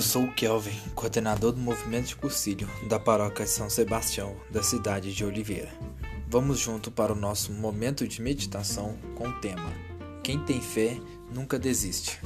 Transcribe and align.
Eu 0.00 0.04
sou 0.04 0.24
o 0.24 0.32
Kelvin, 0.32 0.80
coordenador 0.94 1.52
do 1.52 1.60
movimento 1.60 2.06
de 2.06 2.16
cursilho 2.16 2.66
da 2.88 2.98
paróquia 2.98 3.46
São 3.46 3.68
Sebastião, 3.68 4.34
da 4.50 4.62
cidade 4.62 5.14
de 5.14 5.22
Oliveira. 5.26 5.68
Vamos 6.26 6.58
junto 6.58 6.90
para 6.90 7.12
o 7.12 7.14
nosso 7.14 7.52
momento 7.52 8.08
de 8.08 8.22
meditação 8.22 8.96
com 9.14 9.28
o 9.28 9.40
tema 9.40 9.70
Quem 10.22 10.42
tem 10.42 10.58
fé 10.58 10.98
nunca 11.30 11.58
desiste. 11.58 12.18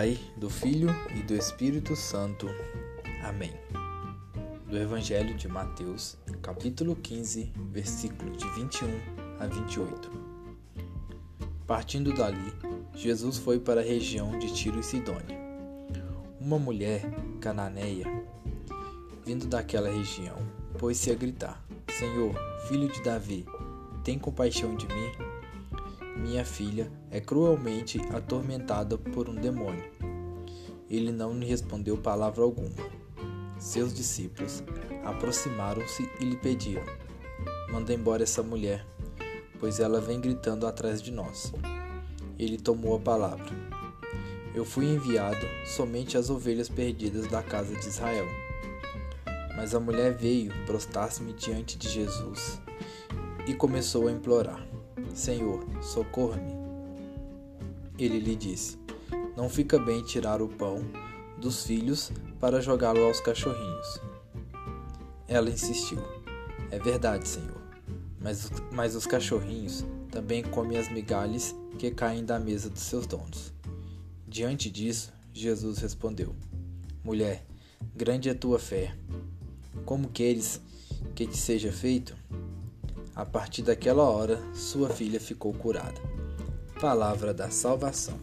Pai, 0.00 0.18
do 0.34 0.48
Filho 0.48 0.88
e 1.14 1.22
do 1.22 1.34
Espírito 1.34 1.94
Santo. 1.94 2.46
Amém. 3.22 3.52
Do 4.66 4.78
Evangelho 4.78 5.34
de 5.34 5.46
Mateus, 5.46 6.16
capítulo 6.40 6.96
15, 6.96 7.52
versículo 7.70 8.34
de 8.34 8.48
21 8.52 8.88
a 9.38 9.46
28. 9.46 10.10
Partindo 11.66 12.14
dali, 12.14 12.50
Jesus 12.94 13.36
foi 13.36 13.60
para 13.60 13.82
a 13.82 13.84
região 13.84 14.38
de 14.38 14.50
Tiro 14.54 14.80
e 14.80 14.82
Sidônia. 14.82 15.38
Uma 16.40 16.58
mulher 16.58 17.02
cananeia, 17.38 18.06
vindo 19.22 19.46
daquela 19.46 19.90
região, 19.90 20.38
pôs-se 20.78 21.10
a 21.10 21.14
gritar: 21.14 21.62
Senhor, 21.90 22.34
filho 22.68 22.88
de 22.88 23.02
Davi, 23.02 23.44
tem 24.02 24.18
compaixão 24.18 24.74
de 24.76 24.86
mim? 24.86 25.39
Minha 26.16 26.44
filha 26.44 26.90
é 27.10 27.20
cruelmente 27.20 28.00
atormentada 28.12 28.98
por 28.98 29.28
um 29.28 29.34
demônio. 29.34 29.84
Ele 30.88 31.12
não 31.12 31.38
lhe 31.38 31.46
respondeu 31.46 31.96
palavra 31.96 32.42
alguma. 32.42 32.74
Seus 33.58 33.94
discípulos 33.94 34.62
aproximaram-se 35.04 36.10
e 36.20 36.24
lhe 36.24 36.36
pediram: 36.36 36.84
Manda 37.70 37.94
embora 37.94 38.22
essa 38.22 38.42
mulher, 38.42 38.84
pois 39.58 39.78
ela 39.78 40.00
vem 40.00 40.20
gritando 40.20 40.66
atrás 40.66 41.00
de 41.00 41.10
nós. 41.10 41.52
Ele 42.38 42.58
tomou 42.58 42.96
a 42.96 43.00
palavra: 43.00 43.50
Eu 44.54 44.64
fui 44.64 44.86
enviado 44.86 45.46
somente 45.64 46.16
às 46.16 46.28
ovelhas 46.28 46.68
perdidas 46.68 47.26
da 47.28 47.42
casa 47.42 47.74
de 47.74 47.86
Israel. 47.86 48.26
Mas 49.56 49.74
a 49.74 49.80
mulher 49.80 50.14
veio 50.14 50.52
prostrar-se-me 50.64 51.32
diante 51.34 51.76
de 51.76 51.88
Jesus 51.88 52.60
e 53.46 53.54
começou 53.54 54.08
a 54.08 54.12
implorar: 54.12 54.69
Senhor, 55.14 55.64
socorre-me. 55.82 56.52
Ele 57.98 58.18
lhe 58.18 58.36
disse: 58.36 58.78
Não 59.36 59.48
fica 59.48 59.78
bem 59.78 60.02
tirar 60.02 60.40
o 60.40 60.48
pão 60.48 60.82
dos 61.38 61.64
filhos 61.64 62.10
para 62.38 62.60
jogá-lo 62.60 63.04
aos 63.04 63.20
cachorrinhos. 63.20 64.00
Ela 65.28 65.50
insistiu: 65.50 66.02
É 66.70 66.78
verdade, 66.78 67.28
Senhor, 67.28 67.60
mas, 68.20 68.50
mas 68.72 68.94
os 68.94 69.06
cachorrinhos 69.06 69.84
também 70.10 70.42
comem 70.42 70.78
as 70.78 70.90
migalhas 70.90 71.54
que 71.78 71.90
caem 71.90 72.24
da 72.24 72.38
mesa 72.38 72.68
dos 72.68 72.82
seus 72.82 73.06
donos. 73.06 73.52
Diante 74.26 74.70
disso, 74.70 75.12
Jesus 75.32 75.78
respondeu: 75.78 76.34
Mulher, 77.04 77.44
grande 77.94 78.28
é 78.28 78.34
tua 78.34 78.58
fé. 78.58 78.94
Como 79.84 80.08
queres 80.08 80.60
que 81.14 81.26
te 81.26 81.36
seja 81.36 81.72
feito? 81.72 82.16
A 83.20 83.24
partir 83.26 83.60
daquela 83.60 84.02
hora, 84.02 84.40
sua 84.54 84.88
filha 84.88 85.20
ficou 85.20 85.52
curada. 85.52 86.00
Palavra 86.80 87.34
da 87.34 87.50
salvação. 87.50 88.18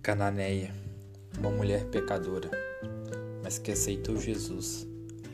Cananeia, 0.00 0.72
uma 1.36 1.50
mulher 1.50 1.86
pecadora, 1.86 2.52
mas 3.42 3.58
que 3.58 3.72
aceitou 3.72 4.16
Jesus, 4.16 4.86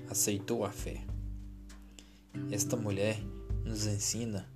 aceitou 0.09 0.65
a 0.65 0.71
fé. 0.71 1.03
Esta 2.51 2.77
mulher 2.77 3.21
nos 3.63 3.85
ensina 3.85 4.49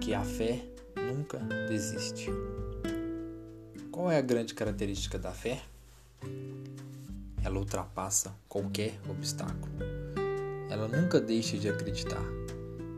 que 0.00 0.14
a 0.14 0.24
fé 0.24 0.64
nunca 0.96 1.38
desiste. 1.68 2.30
Qual 3.90 4.10
é 4.10 4.18
a 4.18 4.22
grande 4.22 4.54
característica 4.54 5.18
da 5.18 5.32
fé? 5.32 5.62
Ela 7.42 7.58
ultrapassa 7.58 8.34
qualquer 8.48 8.98
obstáculo. 9.08 9.72
Ela 10.70 10.88
nunca 10.88 11.20
deixa 11.20 11.56
de 11.56 11.68
acreditar. 11.68 12.22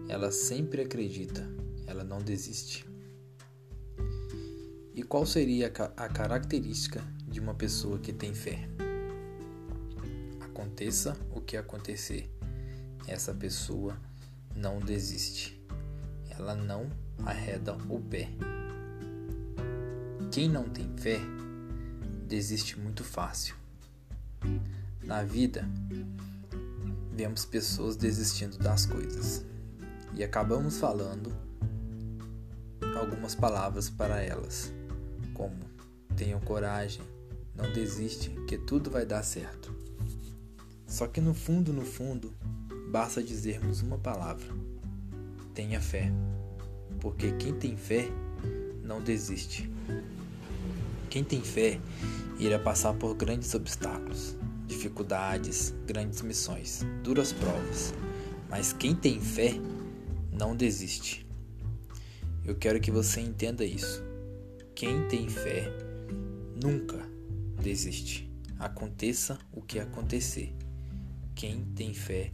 Ela 0.08 0.30
sempre 0.30 0.82
acredita. 0.82 1.48
Ela 1.86 2.04
não 2.04 2.18
desiste. 2.18 2.86
E 4.94 5.02
qual 5.02 5.24
seria 5.24 5.72
a 5.96 6.08
característica 6.08 7.02
de 7.26 7.40
uma 7.40 7.54
pessoa 7.54 7.98
que 7.98 8.12
tem 8.12 8.34
fé? 8.34 8.68
Aconteça 10.40 11.16
o 11.34 11.40
que 11.40 11.56
acontecer, 11.56 12.28
essa 13.06 13.32
pessoa 13.32 13.96
não 14.56 14.80
desiste 14.80 15.57
ela 16.38 16.54
não 16.54 16.90
arreda 17.24 17.76
o 17.88 18.00
pé. 18.00 18.28
Quem 20.30 20.48
não 20.48 20.68
tem 20.68 20.88
fé 20.96 21.20
desiste 22.26 22.78
muito 22.78 23.02
fácil. 23.02 23.54
Na 25.02 25.22
vida, 25.22 25.68
vemos 27.12 27.44
pessoas 27.44 27.96
desistindo 27.96 28.58
das 28.58 28.86
coisas 28.86 29.44
e 30.14 30.22
acabamos 30.22 30.78
falando 30.78 31.32
algumas 32.98 33.34
palavras 33.34 33.88
para 33.88 34.20
elas, 34.20 34.72
como 35.32 35.56
tenham 36.16 36.40
coragem, 36.40 37.02
não 37.54 37.72
desiste, 37.72 38.30
que 38.46 38.58
tudo 38.58 38.90
vai 38.90 39.06
dar 39.06 39.22
certo. 39.22 39.74
Só 40.86 41.06
que 41.06 41.20
no 41.20 41.34
fundo, 41.34 41.72
no 41.72 41.84
fundo, 41.84 42.34
basta 42.90 43.22
dizermos 43.22 43.82
uma 43.82 43.98
palavra: 43.98 44.46
tenha 45.58 45.80
fé, 45.80 46.12
porque 47.00 47.32
quem 47.32 47.52
tem 47.52 47.76
fé 47.76 48.08
não 48.84 49.02
desiste. 49.02 49.68
Quem 51.10 51.24
tem 51.24 51.40
fé 51.42 51.80
irá 52.38 52.60
passar 52.60 52.94
por 52.94 53.12
grandes 53.16 53.52
obstáculos, 53.56 54.36
dificuldades, 54.68 55.74
grandes 55.84 56.22
missões, 56.22 56.86
duras 57.02 57.32
provas, 57.32 57.92
mas 58.48 58.72
quem 58.72 58.94
tem 58.94 59.20
fé 59.20 59.54
não 60.32 60.54
desiste. 60.54 61.26
Eu 62.44 62.54
quero 62.54 62.80
que 62.80 62.92
você 62.92 63.20
entenda 63.20 63.64
isso. 63.64 64.00
Quem 64.76 65.08
tem 65.08 65.28
fé 65.28 65.72
nunca 66.54 67.04
desiste. 67.60 68.30
Aconteça 68.60 69.36
o 69.52 69.60
que 69.60 69.80
acontecer. 69.80 70.54
Quem 71.34 71.64
tem 71.74 71.92
fé 71.92 72.30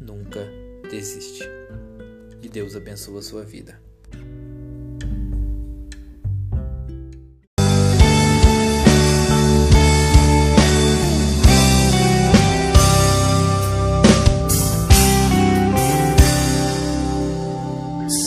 nunca 0.00 0.44
desiste. 0.90 1.44
E 2.42 2.48
Deus 2.48 2.74
abençoe 2.74 3.18
a 3.18 3.22
sua 3.22 3.44
vida. 3.44 3.80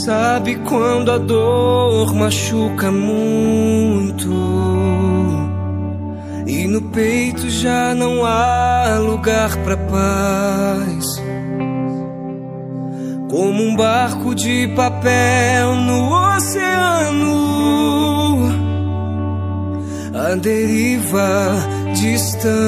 Sabe 0.06 0.56
quando 0.68 1.12
a 1.12 1.18
dor 1.18 2.14
machuca 2.14 2.92
muito 2.92 4.30
e 6.46 6.68
no 6.68 6.82
peito 6.92 7.50
já 7.50 7.96
não 7.96 8.26
há 8.26 9.00
lugar 9.00 9.56
para 9.64 9.78
paz? 9.78 11.22
Como 13.34 13.64
um 13.64 13.76
barco 13.76 14.36
de 14.36 14.68
papel 14.76 15.76
no 15.78 16.36
oceano, 16.36 17.34
a 20.14 20.36
deriva 20.36 21.56
distante 21.96 22.64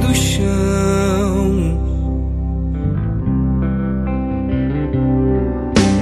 do 0.00 0.12
chão. 0.12 1.78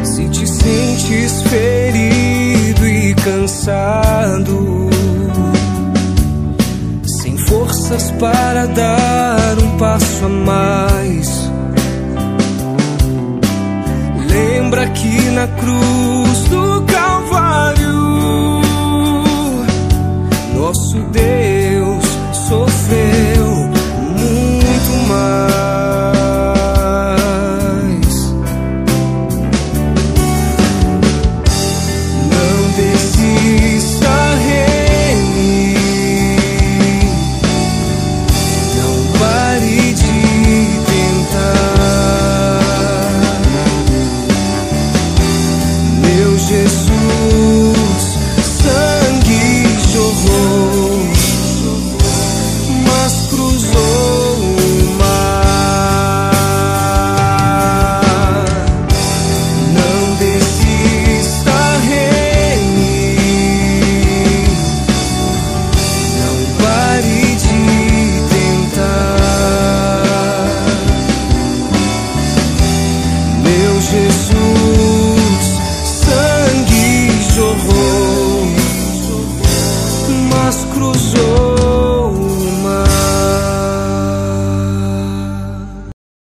Se 0.03 0.27
te 0.31 0.47
sentes 0.47 1.43
ferido 1.43 2.89
e 2.89 3.15
cansado, 3.17 4.89
sem 7.21 7.37
forças 7.37 8.11
para 8.13 8.65
dar 8.65 9.59
um 9.59 9.77
passo 9.77 10.25
a 10.25 10.29
mais 10.31 11.44
lembra 14.55 14.87
que 14.93 15.31
na 15.33 15.49
cruz 15.49 16.04